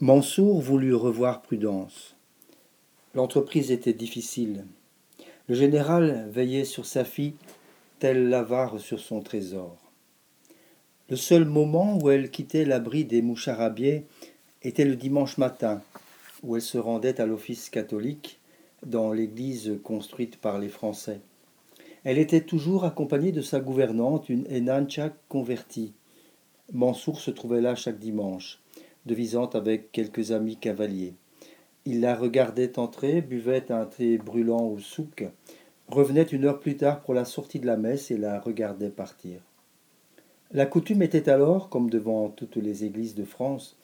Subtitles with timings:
[0.00, 2.14] Mansour voulut revoir Prudence.
[3.16, 4.64] L'entreprise était difficile.
[5.48, 7.34] Le général veillait sur sa fille,
[7.98, 9.76] tel l'avare sur son trésor.
[11.10, 14.04] Le seul moment où elle quittait l'abri des moucharabiers
[14.62, 15.82] était le dimanche matin,
[16.44, 18.38] où elle se rendait à l'office catholique
[18.86, 21.20] dans l'église construite par les Français.
[22.04, 25.92] Elle était toujours accompagnée de sa gouvernante, une Enancha convertie.
[26.72, 28.60] Mansour se trouvait là chaque dimanche
[29.06, 31.14] devisant avec quelques amis cavaliers.
[31.84, 35.26] Il la regardait entrer, buvait un thé brûlant au souk,
[35.88, 39.40] revenait une heure plus tard pour la sortie de la messe et la regardait partir.
[40.50, 43.76] La coutume était alors, comme devant toutes les églises de France,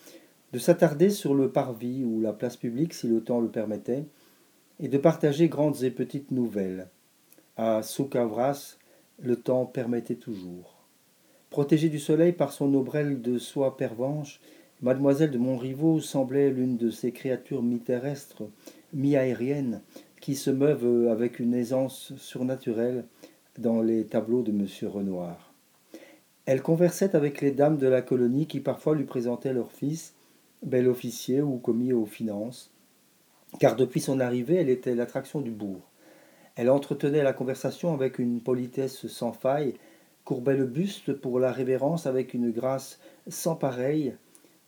[0.52, 4.04] de s'attarder sur le parvis ou la place publique si le temps le permettait,
[4.80, 6.88] et de partager grandes et petites nouvelles.
[7.56, 8.76] À Soukavras,
[9.18, 10.74] le temps permettait toujours.
[11.50, 14.40] Protégée du soleil par son ombrelle de soie pervenche,
[14.82, 18.42] Mademoiselle de Montriveau semblait l'une de ces créatures mi-terrestres,
[18.92, 19.80] mi-aériennes,
[20.20, 23.04] qui se meuvent avec une aisance surnaturelle
[23.58, 24.66] dans les tableaux de M.
[24.90, 25.52] Renoir.
[26.46, 30.14] Elle conversait avec les dames de la colonie qui parfois lui présentaient leur fils,
[30.62, 32.70] bel officier ou commis aux finances,
[33.58, 35.80] car depuis son arrivée elle était l'attraction du bourg.
[36.56, 39.74] Elle entretenait la conversation avec une politesse sans faille,
[40.24, 44.14] courbait le buste pour la révérence avec une grâce sans pareille,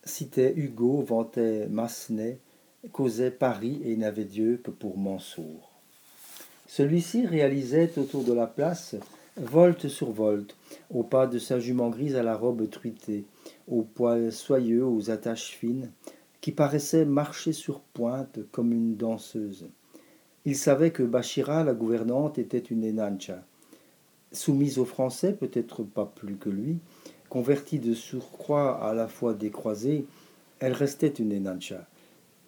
[0.07, 2.39] citait Hugo, vantait Massenet,
[2.91, 5.71] causait Paris et n'avait Dieu que pour Mansour.
[6.67, 8.95] Celui-ci réalisait autour de la place
[9.37, 10.55] volte sur volte,
[10.89, 13.25] au pas de sa jument grise à la robe truitée,
[13.67, 15.91] aux poils soyeux, aux attaches fines,
[16.41, 19.67] qui paraissait marcher sur pointe comme une danseuse.
[20.45, 23.43] Il savait que Bachira, la gouvernante, était une Enancha.
[24.31, 26.79] Soumise aux Français, peut-être pas plus que lui,
[27.29, 30.05] Convertie de surcroît à la fois décroisée,
[30.59, 31.87] elle restait une Enancha.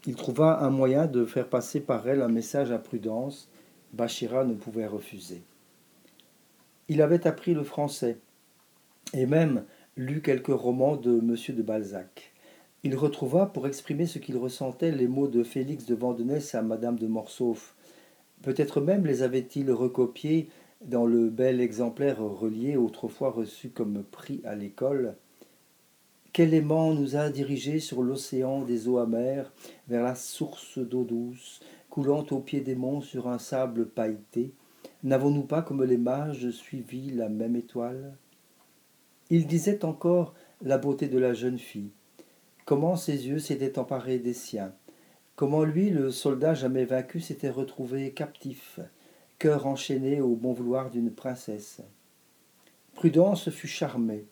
[0.06, 3.50] Il trouva un moyen de faire passer par elle un message à Prudence.
[3.92, 5.42] Bachira ne pouvait refuser.
[6.88, 8.18] Il avait appris le français
[9.14, 9.66] et même
[9.98, 11.36] lu quelques romans de M.
[11.56, 12.34] de Balzac.
[12.84, 16.98] Il retrouva, pour exprimer ce qu'il ressentait, les mots de Félix de Vandenesse à Madame
[16.98, 17.76] de Morsauf.
[18.42, 20.50] Peut-être même les avait-il recopiés
[20.82, 25.16] dans le bel exemplaire relié autrefois reçu comme prix à l'école,
[26.32, 29.52] quel aimant nous a dirigés sur l'océan des eaux amères,
[29.88, 31.60] vers la source d'eau douce,
[31.90, 34.54] coulant au pied des monts sur un sable pailleté.
[35.04, 38.16] N'avons-nous pas, comme les mages, suivi la même étoile?
[39.30, 41.92] Il disait encore la beauté de la jeune fille,
[42.66, 44.74] comment ses yeux s'étaient emparés des siens,
[45.36, 48.80] comment lui, le soldat jamais vaincu, s'était retrouvé captif,
[49.40, 51.80] cœur enchaîné au bon vouloir d'une princesse.
[52.94, 54.26] Prudence fut charmée.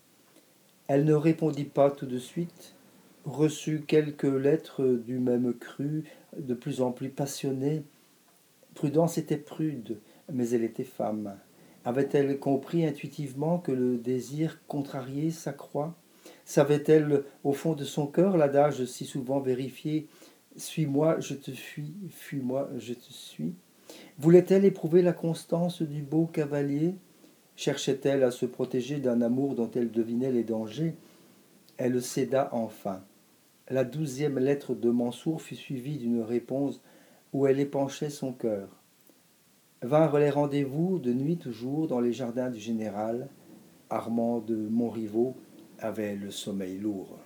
[0.90, 2.75] Elle ne répondit pas tout de suite,
[3.23, 6.03] reçut quelques lettres du même cru,
[6.38, 7.84] de plus en plus passionnées.
[8.75, 9.97] Prudence était prude,
[10.31, 11.38] mais elle était femme.
[11.85, 15.95] Avait-elle compris intuitivement que le désir contrarié s'accroît?
[16.44, 20.09] Savait-elle au fond de son cœur l'adage si souvent vérifié
[20.57, 23.56] Suis-moi, je te fuis, fuis-moi, je te suis
[24.19, 26.95] Voulait-elle éprouver la constance du beau cavalier?
[27.55, 30.95] Cherchait-elle à se protéger d'un amour dont elle devinait les dangers?
[31.77, 33.01] Elle céda enfin.
[33.69, 36.81] La douzième lettre de Mansour fut suivie d'une réponse
[37.33, 38.69] où elle épanchait son cœur.
[39.81, 43.27] Vinrent les rendez-vous de nuit toujours dans les jardins du général.
[43.89, 45.35] Armand de Montriveau
[45.79, 47.19] avait le sommeil lourd.